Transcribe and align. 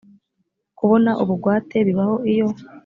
kubona 0.77 1.11
ubugwate 1.23 1.77
bibaho 1.87 2.15
iyo 2.31 2.47